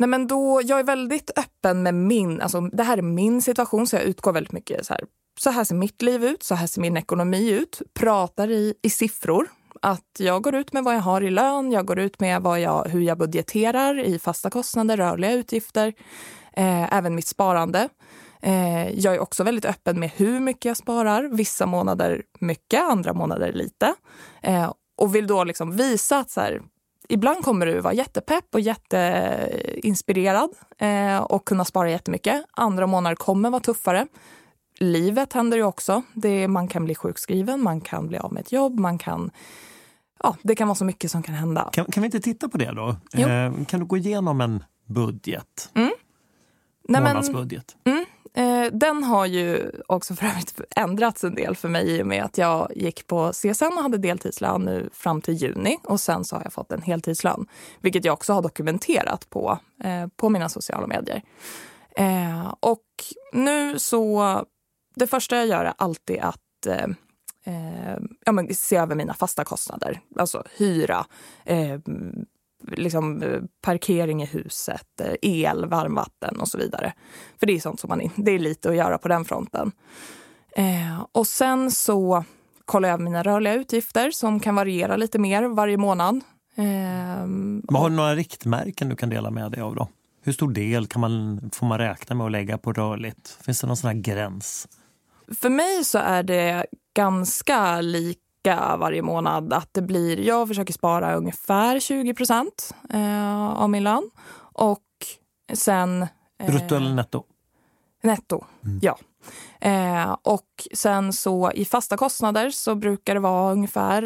Nej, 0.03 0.07
men 0.07 0.27
då, 0.27 0.61
jag 0.63 0.79
är 0.79 0.83
väldigt 0.83 1.31
öppen 1.35 1.83
med 1.83 1.93
min... 1.93 2.41
Alltså, 2.41 2.61
det 2.61 2.83
här 2.83 2.97
är 2.97 3.01
min 3.01 3.41
situation, 3.41 3.87
så 3.87 3.95
jag 3.95 4.03
utgår 4.03 4.33
väldigt 4.33 4.51
mycket 4.51 4.85
så 4.85 4.93
här. 4.93 5.03
Så 5.39 5.49
här 5.49 5.63
ser 5.63 5.75
mitt 5.75 6.01
liv 6.01 6.23
ut, 6.23 6.43
så 6.43 6.55
här 6.55 6.67
ser 6.67 6.81
min 6.81 6.97
ekonomi 6.97 7.51
ut. 7.51 7.81
Pratar 7.93 8.51
i, 8.51 8.73
i 8.81 8.89
siffror. 8.89 9.47
Att 9.81 10.19
jag 10.19 10.43
går 10.43 10.55
ut 10.55 10.73
med 10.73 10.83
vad 10.83 10.95
jag 10.95 10.99
har 10.99 11.21
i 11.21 11.29
lön, 11.29 11.71
jag 11.71 11.85
går 11.85 11.99
ut 11.99 12.19
med 12.19 12.41
vad 12.41 12.59
jag, 12.59 12.85
hur 12.85 13.01
jag 13.01 13.17
budgeterar 13.17 13.99
i 13.99 14.19
fasta 14.19 14.49
kostnader, 14.49 14.97
rörliga 14.97 15.31
utgifter. 15.31 15.93
Eh, 16.53 16.93
även 16.93 17.15
mitt 17.15 17.27
sparande. 17.27 17.89
Eh, 18.41 18.99
jag 18.99 19.15
är 19.15 19.19
också 19.19 19.43
väldigt 19.43 19.65
öppen 19.65 19.99
med 19.99 20.11
hur 20.15 20.39
mycket 20.39 20.65
jag 20.65 20.77
sparar. 20.77 21.23
Vissa 21.23 21.65
månader 21.65 22.23
mycket, 22.39 22.81
andra 22.81 23.13
månader 23.13 23.53
lite. 23.53 23.93
Eh, 24.41 24.73
och 24.97 25.15
vill 25.15 25.27
då 25.27 25.43
liksom 25.43 25.77
visa 25.77 26.17
att 26.17 26.29
så 26.29 26.41
här, 26.41 26.61
ibland 27.13 27.43
kommer 27.43 27.65
du 27.65 27.79
vara 27.79 27.93
jättepepp 27.93 28.45
och 28.53 28.59
jätteinspirerad 28.59 30.49
eh, 30.77 31.17
och 31.17 31.45
kunna 31.45 31.65
spara 31.65 31.89
jättemycket. 31.91 32.43
Andra 32.51 32.87
månader 32.87 33.15
kommer 33.15 33.49
vara 33.49 33.61
tuffare. 33.61 34.07
Livet 34.79 35.33
händer 35.33 35.57
ju 35.57 35.63
också. 35.63 36.01
Det, 36.13 36.47
man 36.47 36.67
kan 36.67 36.85
bli 36.85 36.95
sjukskriven, 36.95 37.63
man 37.63 37.81
kan 37.81 38.07
bli 38.07 38.17
av 38.17 38.33
med 38.33 38.41
ett 38.41 38.51
jobb, 38.51 38.79
man 38.79 38.97
kan... 38.97 39.31
Ja, 40.23 40.35
det 40.43 40.55
kan 40.55 40.67
vara 40.67 40.75
så 40.75 40.85
mycket 40.85 41.11
som 41.11 41.23
kan 41.23 41.35
hända. 41.35 41.69
Kan, 41.73 41.85
kan 41.85 42.01
vi 42.03 42.05
inte 42.05 42.19
titta 42.19 42.49
på 42.49 42.57
det 42.57 42.71
då? 42.71 42.95
Eh, 43.19 43.65
kan 43.65 43.79
du 43.79 43.85
gå 43.85 43.97
igenom 43.97 44.41
en 44.41 44.63
budget? 44.85 45.69
Nej, 45.73 45.91
men- 46.87 47.03
Månadsbudget? 47.03 47.75
Eh, 48.35 48.65
den 48.71 49.03
har 49.03 49.25
ju 49.25 49.71
också 49.87 50.15
för 50.15 50.25
övrigt 50.25 50.61
ändrats 50.75 51.23
en 51.23 51.35
del 51.35 51.55
för 51.55 51.69
mig 51.69 51.91
i 51.91 52.01
och 52.03 52.07
med 52.07 52.23
att 52.23 52.37
jag 52.37 52.71
gick 52.75 53.07
på 53.07 53.31
CSN 53.31 53.65
och 53.65 53.83
hade 53.83 53.97
deltidslön 53.97 54.61
nu 54.61 54.89
fram 54.93 55.21
till 55.21 55.33
juni 55.33 55.77
och 55.83 55.99
sen 55.99 56.23
så 56.23 56.35
har 56.35 56.43
jag 56.43 56.53
fått 56.53 56.71
en 56.71 56.81
heltidslön. 56.81 57.47
Vilket 57.81 58.05
jag 58.05 58.13
också 58.13 58.33
har 58.33 58.41
dokumenterat 58.41 59.29
på, 59.29 59.59
eh, 59.83 60.07
på 60.15 60.29
mina 60.29 60.49
sociala 60.49 60.87
medier. 60.87 61.21
Eh, 61.95 62.53
och 62.59 62.83
nu 63.33 63.79
så, 63.79 64.45
det 64.95 65.07
första 65.07 65.35
jag 65.35 65.47
gör 65.47 65.65
är 65.65 65.73
alltid 65.77 66.19
att 66.19 66.65
eh, 66.67 66.87
eh, 67.43 67.97
ja, 68.25 68.31
men 68.31 68.55
se 68.55 68.75
över 68.75 68.95
mina 68.95 69.13
fasta 69.13 69.43
kostnader. 69.43 69.99
Alltså 70.15 70.43
hyra, 70.57 71.05
eh, 71.45 71.79
liksom, 72.67 73.21
eh, 73.23 73.41
parkering 73.61 74.23
i 74.23 74.25
huset, 74.25 75.01
eh, 75.01 75.13
el, 75.21 75.65
varmvatten 75.65 76.39
och 76.39 76.47
så 76.47 76.57
vidare. 76.57 76.93
För 77.39 77.45
det 77.47 77.53
är 77.53 77.59
sånt 77.59 77.79
som 77.79 77.87
man, 77.89 78.09
det 78.15 78.31
är 78.31 78.39
lite 78.39 78.69
att 78.69 78.75
göra 78.75 78.97
på 78.97 79.07
den 79.07 79.25
fronten. 79.25 79.71
Eh, 80.55 81.05
och 81.11 81.27
sen 81.27 81.71
så 81.71 82.23
kollar 82.65 82.89
jag 82.89 82.99
mina 83.01 83.23
rörliga 83.23 83.53
utgifter 83.53 84.11
som 84.11 84.39
kan 84.39 84.55
variera 84.55 84.95
lite 84.95 85.19
mer 85.19 85.43
varje 85.43 85.77
månad. 85.77 86.15
Eh, 86.55 86.63
Men 87.25 87.75
har 87.75 87.89
du 87.89 87.95
några 87.95 88.15
riktmärken 88.15 88.89
du 88.89 88.95
kan 88.95 89.09
dela 89.09 89.31
med 89.31 89.51
dig 89.51 89.61
av? 89.61 89.75
då? 89.75 89.87
Hur 90.21 90.33
stor 90.33 90.51
del 90.51 90.87
kan 90.87 91.01
man, 91.01 91.49
får 91.53 91.67
man 91.67 91.77
räkna 91.77 92.15
med 92.15 92.25
att 92.25 92.31
lägga 92.31 92.57
på 92.57 92.73
rörligt? 92.73 93.37
Finns 93.41 93.61
det 93.61 93.67
någon 93.67 93.77
sån 93.77 93.87
här 93.87 93.97
gräns? 93.97 94.67
För 95.41 95.49
mig 95.49 95.83
så 95.83 95.97
är 95.97 96.23
det 96.23 96.65
ganska 96.95 97.81
lika 98.43 98.77
varje 98.77 99.01
månad. 99.01 99.53
Att 99.53 99.69
det 99.71 99.81
blir, 99.81 100.19
jag 100.19 100.47
försöker 100.47 100.73
spara 100.73 101.15
ungefär 101.15 101.79
20 101.79 102.13
procent 102.13 102.75
eh, 102.89 103.47
av 103.49 103.69
min 103.69 103.83
lön. 103.83 104.09
Och 104.53 104.79
sen... 105.53 106.01
eh, 106.39 106.47
Brutto 106.47 106.75
eller 106.75 106.93
netto? 106.93 107.23
Netto, 108.03 108.45
ja. 108.81 108.97
Eh, 109.61 110.15
och 110.21 110.67
sen 110.73 111.13
så 111.13 111.51
i 111.51 111.65
fasta 111.65 111.97
kostnader 111.97 112.49
så 112.49 112.75
brukar 112.75 113.13
det 113.13 113.19
vara 113.19 113.51
ungefär 113.51 114.03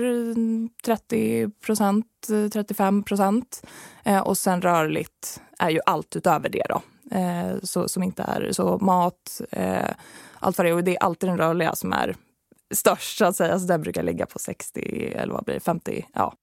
30 0.86 1.50
procent, 1.50 2.06
35 2.54 3.04
procent. 3.04 3.68
Eh, 4.04 4.20
och 4.20 4.38
sen 4.38 4.62
rörligt 4.62 5.42
är 5.60 5.70
ju 5.70 5.80
allt 5.86 6.16
utöver 6.16 6.50
det 6.50 6.64
då. 6.70 6.82
Eh, 7.18 7.56
så, 7.64 7.88
som 7.88 8.04
inte 8.04 8.24
är 8.24 8.52
så 8.52 8.78
mat, 8.78 9.42
eh, 9.52 9.90
allt 10.40 10.58
vad 10.58 10.66
det 10.66 10.70
är. 10.70 10.76
Och 10.76 10.84
det 10.84 10.96
är 10.96 11.04
alltid 11.04 11.30
den 11.30 11.38
rörliga 11.38 11.76
som 11.76 11.94
är 11.94 12.16
störst 12.74 13.18
så 13.18 13.26
att 13.26 13.36
säga. 13.36 13.60
Så 13.60 13.66
den 13.66 13.82
brukar 13.82 14.04
ligga 14.04 14.26
på 14.26 14.40
60 14.40 15.14
eller 15.16 15.34
vad 15.34 15.44
blir 15.44 15.54
det, 15.56 15.60
50. 15.60 16.06
Ja, 16.14 16.34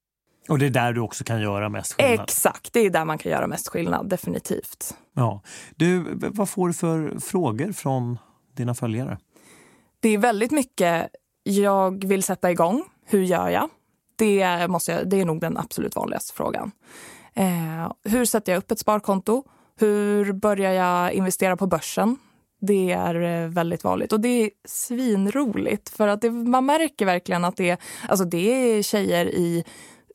Och 0.48 0.58
det 0.58 0.66
är 0.66 0.70
där 0.70 0.92
du 0.92 1.00
också 1.00 1.24
kan 1.24 1.40
göra 1.40 1.68
mest 1.68 1.92
skillnad? 1.92 2.20
exakt. 2.24 2.72
Det 2.72 2.80
är 2.80 2.90
där 2.90 3.04
man 3.04 3.18
kan 3.18 3.32
göra 3.32 3.46
mest 3.46 3.68
skillnad, 3.68 4.08
definitivt. 4.08 4.94
Ja. 5.14 5.42
Du, 5.76 6.04
vad 6.14 6.48
får 6.48 6.68
du 6.68 6.74
för 6.74 7.18
frågor 7.20 7.72
från 7.72 8.18
dina 8.56 8.74
följare? 8.74 9.18
Det 10.00 10.08
är 10.08 10.18
väldigt 10.18 10.50
mycket 10.50 11.08
jag 11.42 12.04
vill 12.04 12.22
sätta 12.22 12.50
igång. 12.50 12.84
Hur 13.06 13.22
gör 13.22 13.48
jag? 13.48 13.68
Det, 14.16 14.68
måste 14.68 14.92
jag, 14.92 15.08
det 15.10 15.20
är 15.20 15.24
nog 15.24 15.40
den 15.40 15.56
absolut 15.58 15.96
vanligaste 15.96 16.32
frågan. 16.34 16.70
Eh, 17.34 17.92
hur 18.04 18.24
sätter 18.24 18.52
jag 18.52 18.58
upp 18.58 18.70
ett 18.70 18.78
sparkonto? 18.78 19.44
Hur 19.76 20.32
börjar 20.32 20.72
jag 20.72 21.12
investera 21.12 21.56
på 21.56 21.66
börsen? 21.66 22.16
Det 22.66 22.92
är 22.92 23.14
eh, 23.14 23.48
väldigt 23.48 23.84
vanligt 23.84 24.12
och 24.12 24.20
det 24.20 24.28
är 24.28 24.50
svinroligt 24.64 25.88
för 25.88 26.08
att 26.08 26.20
det, 26.20 26.30
man 26.30 26.66
märker 26.66 27.06
verkligen 27.06 27.44
att 27.44 27.56
det, 27.56 27.80
alltså 28.08 28.24
det 28.24 28.76
är 28.76 28.82
tjejer 28.82 29.26
i 29.26 29.64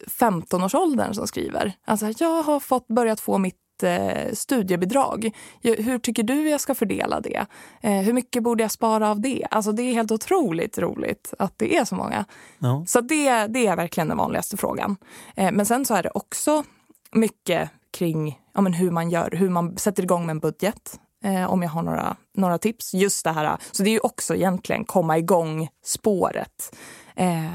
15-årsåldern 0.05 1.13
som 1.13 1.27
skriver. 1.27 1.73
Alltså, 1.85 2.13
jag 2.17 2.43
har 2.43 2.59
fått 2.59 2.87
börjat 2.87 3.19
få 3.19 3.37
mitt 3.37 3.83
eh, 3.83 4.33
studiebidrag. 4.33 5.31
Hur 5.61 5.99
tycker 5.99 6.23
du 6.23 6.49
jag 6.49 6.61
ska 6.61 6.75
fördela 6.75 7.19
det? 7.19 7.45
Eh, 7.81 8.01
hur 8.01 8.13
mycket 8.13 8.43
borde 8.43 8.63
jag 8.63 8.71
spara 8.71 9.09
av 9.11 9.21
det? 9.21 9.47
Alltså, 9.51 9.71
det 9.71 9.81
är 9.81 9.93
helt 9.93 10.11
otroligt 10.11 10.77
roligt 10.77 11.33
att 11.39 11.53
det 11.57 11.75
är 11.75 11.85
så 11.85 11.95
många. 11.95 12.25
Ja. 12.59 12.83
Så 12.87 13.01
det, 13.01 13.47
det 13.47 13.67
är 13.67 13.75
verkligen 13.75 14.07
den 14.07 14.17
vanligaste 14.17 14.57
frågan. 14.57 14.97
Men 15.35 15.65
sen 15.65 15.85
så 15.85 15.95
är 15.95 16.03
det 16.03 16.11
också 16.13 16.63
mycket 17.11 17.69
kring 17.91 18.39
ja, 18.53 18.61
men 18.61 18.73
hur 18.73 18.91
man 18.91 19.09
gör, 19.09 19.31
hur 19.31 19.49
man 19.49 19.77
sätter 19.77 20.03
igång 20.03 20.25
med 20.25 20.33
en 20.33 20.39
budget. 20.39 20.99
Eh, 21.23 21.51
om 21.51 21.61
jag 21.61 21.69
har 21.69 21.81
några, 21.83 22.15
några 22.37 22.57
tips. 22.57 22.93
Just 22.93 23.23
det 23.23 23.31
här, 23.31 23.57
så 23.71 23.83
det 23.83 23.89
är 23.89 23.91
ju 23.91 23.99
också 23.99 24.35
egentligen 24.35 24.85
komma 24.85 25.17
igång 25.17 25.69
spåret 25.85 26.75
eh, 27.15 27.45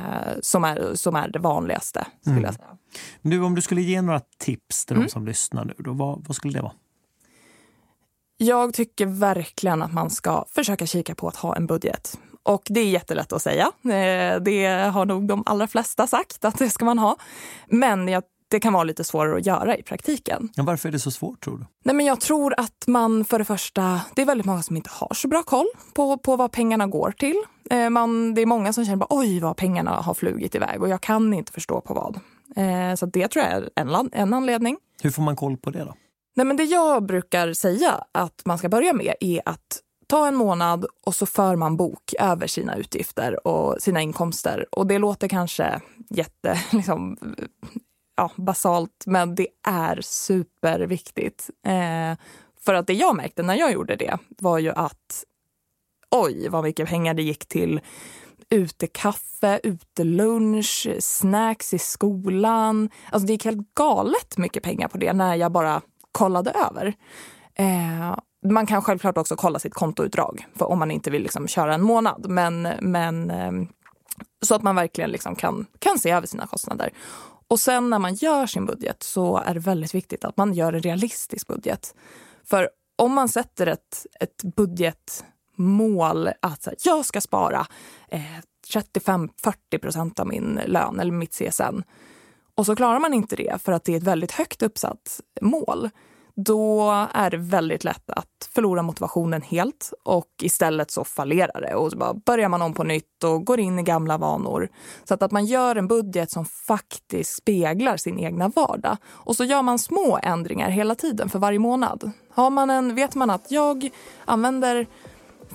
som, 0.42 0.64
är, 0.64 0.94
som 0.94 1.16
är 1.16 1.28
det 1.28 1.38
vanligaste. 1.38 2.06
Skulle 2.20 2.40
jag 2.42 2.54
säga. 2.54 2.66
Du, 3.22 3.40
om 3.44 3.54
du 3.54 3.60
skulle 3.62 3.82
ge 3.82 4.02
några 4.02 4.20
tips 4.38 4.86
till 4.86 4.96
Mm. 4.96 5.06
de 5.06 5.12
som 5.12 5.26
lyssnar 5.26 5.64
nu, 5.64 5.74
då, 5.78 5.92
vad, 5.92 6.24
vad 6.26 6.36
skulle 6.36 6.58
det 6.58 6.62
vara? 6.62 6.72
Jag 8.36 8.74
tycker 8.74 9.06
verkligen 9.06 9.82
att 9.82 9.92
man 9.92 10.10
ska 10.10 10.44
försöka 10.54 10.86
kika 10.86 11.14
på 11.14 11.28
att 11.28 11.36
ha 11.36 11.56
en 11.56 11.66
budget. 11.66 12.18
Och 12.42 12.62
det 12.66 12.80
är 12.80 12.88
jättelätt 12.90 13.32
att 13.32 13.42
säga. 13.42 13.70
Eh, 13.84 14.40
Det 14.40 14.90
har 14.92 15.06
nog 15.06 15.26
de 15.28 15.42
allra 15.46 15.66
flesta 15.66 16.06
sagt 16.06 16.44
att 16.44 16.58
det 16.58 16.70
ska 16.70 16.84
man 16.84 16.98
ha. 16.98 17.16
Men 17.68 18.08
jag, 18.08 18.22
det 18.54 18.60
kan 18.60 18.72
vara 18.72 18.84
lite 18.84 19.04
svårare 19.04 19.36
att 19.36 19.46
göra 19.46 19.76
i 19.76 19.82
praktiken. 19.82 20.48
Ja, 20.54 20.62
varför 20.62 20.88
är 20.88 20.92
det 20.92 20.98
så 20.98 21.10
svårt 21.10 21.40
tror 21.44 21.58
du? 21.58 21.64
Nej, 21.84 21.94
men 21.94 22.06
jag 22.06 22.20
tror 22.20 22.54
att 22.60 22.84
man 22.86 23.24
för 23.24 23.38
det 23.38 23.44
första, 23.44 24.00
det 24.14 24.22
är 24.22 24.26
väldigt 24.26 24.46
många 24.46 24.62
som 24.62 24.76
inte 24.76 24.90
har 24.92 25.14
så 25.14 25.28
bra 25.28 25.42
koll 25.42 25.66
på, 25.94 26.18
på 26.18 26.36
vad 26.36 26.52
pengarna 26.52 26.86
går 26.86 27.10
till. 27.10 27.36
Eh, 27.70 27.90
Man, 27.90 28.34
det 28.34 28.42
är 28.42 28.46
många 28.46 28.72
som 28.72 28.84
känner 28.84 28.96
bara, 28.96 29.06
oj 29.10 29.40
vad 29.40 29.56
pengarna 29.56 29.90
har 29.90 30.14
flugit 30.14 30.54
iväg 30.54 30.82
och 30.82 30.88
jag 30.88 31.00
kan 31.00 31.34
inte 31.34 31.52
förstå 31.52 31.80
på 31.80 31.94
vad. 31.94 32.16
Eh, 32.56 32.94
Så 32.94 33.06
det 33.06 33.28
tror 33.28 33.44
jag 33.44 33.52
är 33.54 33.70
en, 33.76 34.08
en 34.12 34.34
anledning. 34.34 34.76
Hur 35.02 35.10
får 35.10 35.22
man 35.22 35.36
koll 35.36 35.56
på 35.56 35.70
det 35.70 35.84
då? 35.84 35.94
Nej, 36.36 36.46
men 36.46 36.56
det 36.56 36.64
jag 36.64 37.06
brukar 37.06 37.52
säga 37.52 38.04
att 38.12 38.42
man 38.44 38.58
ska 38.58 38.68
börja 38.68 38.92
med 38.92 39.14
är 39.20 39.42
att 39.44 39.80
ta 40.06 40.26
en 40.28 40.34
månad 40.36 40.86
och 41.06 41.14
så 41.14 41.26
för 41.26 41.56
man 41.56 41.76
bok 41.76 42.14
över 42.20 42.46
sina 42.46 42.76
utgifter 42.76 43.46
och 43.46 43.76
sina 43.82 44.02
inkomster. 44.02 44.66
Och 44.70 44.86
det 44.86 44.98
låter 44.98 45.28
kanske 45.28 45.80
jätte, 46.10 46.60
liksom, 46.72 47.16
ja, 48.16 48.30
basalt, 48.36 49.04
men 49.06 49.34
det 49.34 49.46
är 49.66 50.00
superviktigt. 50.00 51.50
Eh, 51.66 52.18
för 52.60 52.74
att 52.74 52.86
det 52.86 52.94
jag 52.94 53.16
märkte 53.16 53.42
när 53.42 53.54
jag 53.54 53.72
gjorde 53.72 53.96
det 53.96 54.18
var 54.28 54.58
ju 54.58 54.70
att 54.70 55.24
oj 56.10 56.48
vad 56.48 56.64
mycket 56.64 56.88
pengar 56.88 57.14
det 57.14 57.22
gick 57.22 57.46
till 57.46 57.80
utekaffe, 58.50 59.60
utelunch, 59.62 60.88
snacks 60.98 61.74
i 61.74 61.78
skolan. 61.78 62.90
Alltså 63.10 63.26
det 63.26 63.32
gick 63.32 63.44
helt 63.44 63.74
galet 63.74 64.38
mycket 64.38 64.62
pengar 64.62 64.88
på 64.88 64.98
det 64.98 65.12
när 65.12 65.34
jag 65.34 65.52
bara 65.52 65.82
kollade 66.12 66.50
över. 66.50 66.94
Eh, 67.54 68.18
man 68.50 68.66
kan 68.66 68.82
självklart 68.82 69.18
också 69.18 69.36
kolla 69.36 69.58
sitt 69.58 69.74
kontoutdrag 69.74 70.46
för 70.54 70.66
om 70.66 70.78
man 70.78 70.90
inte 70.90 71.10
vill 71.10 71.22
liksom 71.22 71.48
köra 71.48 71.74
en 71.74 71.82
månad. 71.82 72.26
Men, 72.28 72.68
men, 72.80 73.30
eh, 73.30 73.52
så 74.42 74.54
att 74.54 74.62
man 74.62 74.76
verkligen 74.76 75.10
liksom 75.10 75.36
kan, 75.36 75.66
kan 75.78 75.98
se 75.98 76.10
över 76.10 76.26
sina 76.26 76.46
kostnader. 76.46 76.90
Och 77.48 77.60
sen 77.60 77.90
när 77.90 77.98
man 77.98 78.14
gör 78.14 78.46
sin 78.46 78.66
budget 78.66 79.02
så 79.02 79.38
är 79.38 79.54
det 79.54 79.60
väldigt 79.60 79.94
viktigt 79.94 80.24
att 80.24 80.36
man 80.36 80.54
gör 80.54 80.72
en 80.72 80.82
realistisk 80.82 81.46
budget. 81.46 81.94
För 82.44 82.68
om 82.96 83.14
man 83.14 83.28
sätter 83.28 83.66
ett, 83.66 84.06
ett 84.20 84.42
budgetmål 84.42 86.28
att 86.42 86.66
här, 86.66 86.74
jag 86.84 87.04
ska 87.04 87.20
spara 87.20 87.66
eh, 88.08 88.20
35-40 88.74 89.78
procent 89.80 90.20
av 90.20 90.26
min 90.26 90.60
lön 90.66 91.00
eller 91.00 91.12
mitt 91.12 91.34
CSN 91.34 91.82
och 92.54 92.66
så 92.66 92.76
klarar 92.76 92.98
man 92.98 93.14
inte 93.14 93.36
det 93.36 93.62
för 93.62 93.72
att 93.72 93.84
det 93.84 93.92
är 93.92 93.96
ett 93.96 94.02
väldigt 94.02 94.32
högt 94.32 94.62
uppsatt 94.62 95.20
mål 95.40 95.90
då 96.36 96.90
är 97.14 97.30
det 97.30 97.36
väldigt 97.36 97.84
lätt 97.84 98.10
att 98.10 98.50
förlora 98.54 98.82
motivationen 98.82 99.42
helt 99.42 99.92
och 100.02 100.28
istället 100.42 100.90
så 100.90 101.04
fallerar 101.04 101.60
det 101.60 101.74
och 101.74 101.90
så 101.90 101.98
bara 101.98 102.14
börjar 102.14 102.48
man 102.48 102.62
om 102.62 102.74
på 102.74 102.84
nytt 102.84 103.24
och 103.24 103.44
går 103.44 103.60
in 103.60 103.78
i 103.78 103.82
gamla 103.82 104.18
vanor. 104.18 104.68
Så 105.04 105.14
att, 105.14 105.22
att 105.22 105.32
man 105.32 105.44
gör 105.44 105.76
en 105.76 105.88
budget 105.88 106.30
som 106.30 106.44
faktiskt 106.44 107.36
speglar 107.36 107.96
sin 107.96 108.18
egna 108.18 108.48
vardag 108.48 108.96
och 109.06 109.36
så 109.36 109.44
gör 109.44 109.62
man 109.62 109.78
små 109.78 110.18
ändringar 110.22 110.70
hela 110.70 110.94
tiden 110.94 111.28
för 111.28 111.38
varje 111.38 111.58
månad. 111.58 112.10
Har 112.30 112.50
man 112.50 112.70
en, 112.70 112.94
vet 112.94 113.14
man 113.14 113.30
att 113.30 113.50
jag 113.50 113.90
använder 114.24 114.86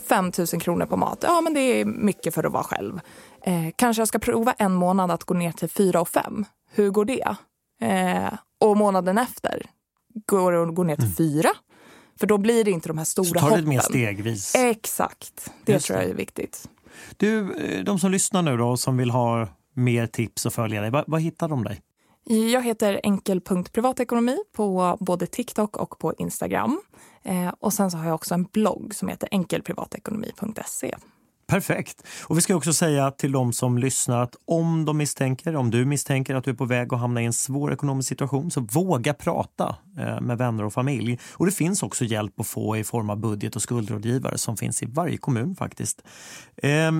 5 0.07 0.31
000 0.37 0.47
kronor 0.47 0.85
på 0.85 0.97
mat, 0.97 1.19
ja 1.27 1.41
men 1.41 1.53
det 1.53 1.59
är 1.59 1.85
mycket 1.85 2.33
för 2.33 2.43
att 2.43 2.53
vara 2.53 2.63
själv. 2.63 2.99
Eh, 3.41 3.67
kanske 3.75 4.01
jag 4.01 4.07
ska 4.07 4.19
prova 4.19 4.53
en 4.57 4.73
månad 4.73 5.11
att 5.11 5.23
gå 5.23 5.33
ner 5.33 5.51
till 5.51 5.69
4 5.69 6.01
och 6.01 6.09
5. 6.09 6.45
Hur 6.71 6.89
går 6.89 7.05
det? 7.05 7.35
Eh, 7.81 8.33
och 8.59 8.77
månaden 8.77 9.17
efter, 9.17 9.65
går 10.29 10.51
och 10.53 10.75
går 10.75 10.83
ner 10.83 10.95
till 10.95 11.03
mm. 11.03 11.15
fyra. 11.15 11.49
För 12.19 12.27
då 12.27 12.37
blir 12.37 12.63
det 12.63 12.71
inte 12.71 12.87
de 12.87 12.97
här 12.97 13.05
stora 13.05 13.41
hoppen. 13.41 13.41
Så 13.41 13.49
tar 13.49 13.61
det 13.61 13.67
mer 13.67 13.79
stegvis. 13.79 14.55
Exakt. 14.55 15.51
Det 15.65 15.71
Just 15.71 15.85
tror 15.85 15.99
jag 15.99 16.09
är 16.09 16.13
viktigt. 16.13 16.69
Du, 17.17 17.55
eh, 17.55 17.83
de 17.83 17.99
som 17.99 18.11
lyssnar 18.11 18.41
nu 18.41 18.57
då 18.57 18.77
som 18.77 18.97
vill 18.97 19.11
ha 19.11 19.47
mer 19.73 20.07
tips 20.07 20.45
och 20.45 20.53
följa 20.53 20.81
dig, 20.81 21.03
vad, 21.07 21.21
hittar 21.21 21.47
de 21.47 21.63
dig? 21.63 21.81
Jag 22.51 22.61
heter 22.61 22.99
enkel.privatekonomi 23.03 24.37
på 24.55 24.97
både 24.99 25.27
TikTok 25.27 25.77
och 25.77 25.99
på 25.99 26.13
Instagram. 26.17 26.81
Eh, 27.23 27.53
och 27.59 27.73
sen 27.73 27.91
så 27.91 27.97
har 27.97 28.05
jag 28.05 28.15
också 28.15 28.33
en 28.33 28.43
blogg 28.43 28.95
som 28.95 29.07
heter 29.07 29.29
enkelprivatekonomi.se. 29.31 30.95
Perfekt. 31.49 32.07
Och 32.23 32.37
vi 32.37 32.41
ska 32.41 32.55
också 32.55 32.73
säga 32.73 33.11
till 33.11 33.31
de 33.31 33.53
som 33.53 33.77
lyssnar 33.77 34.23
att 34.23 34.35
om 34.45 34.85
de 34.85 34.97
misstänker, 34.97 35.55
om 35.55 35.71
du 35.71 35.85
misstänker 35.85 36.35
att 36.35 36.43
du 36.43 36.51
är 36.51 36.55
på 36.55 36.65
väg 36.65 36.93
att 36.93 36.99
hamna 36.99 37.21
i 37.21 37.25
en 37.25 37.33
svår 37.33 37.73
ekonomisk 37.73 38.09
situation 38.09 38.51
så 38.51 38.61
våga 38.61 39.13
prata 39.13 39.75
eh, 39.99 40.21
med 40.21 40.37
vänner 40.37 40.65
och 40.65 40.73
familj. 40.73 41.19
Och 41.33 41.45
det 41.45 41.51
finns 41.51 41.83
också 41.83 42.05
hjälp 42.05 42.39
att 42.39 42.47
få 42.47 42.77
i 42.77 42.83
form 42.83 43.09
av 43.09 43.17
budget 43.17 43.55
och 43.55 43.61
skuldrådgivare 43.61 44.37
som 44.37 44.57
finns 44.57 44.83
i 44.83 44.85
varje 44.85 45.17
kommun 45.17 45.55
faktiskt. 45.55 46.01
Eh, 46.57 46.91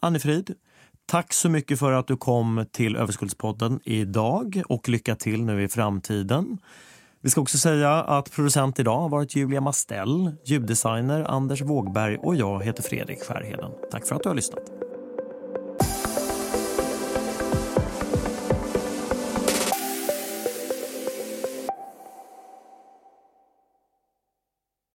Annefrid, 0.00 0.54
tack 1.06 1.32
så 1.32 1.48
mycket 1.48 1.78
för 1.78 1.92
att 1.92 2.06
du 2.06 2.16
kom 2.16 2.66
till 2.70 2.96
Överskuldspodden 2.96 3.80
idag 3.84 4.62
och 4.68 4.88
lycka 4.88 5.14
till 5.14 5.44
nu 5.44 5.62
i 5.62 5.68
framtiden. 5.68 6.58
Vi 7.24 7.30
ska 7.30 7.40
också 7.40 7.58
säga 7.58 7.90
att 7.90 8.32
producent 8.32 8.78
idag 8.78 9.00
har 9.00 9.08
varit 9.08 9.36
Julia 9.36 9.60
Mastell, 9.60 10.32
ljuddesigner 10.44 11.24
Anders 11.30 11.62
Wågberg 11.62 12.16
och 12.16 12.36
jag 12.36 12.64
heter 12.64 12.82
Fredrik 12.82 13.22
Skärheden. 13.22 13.70
Tack 13.90 14.06
för 14.06 14.16
att 14.16 14.22
du 14.22 14.28
har 14.28 14.36
lyssnat. 14.36 14.91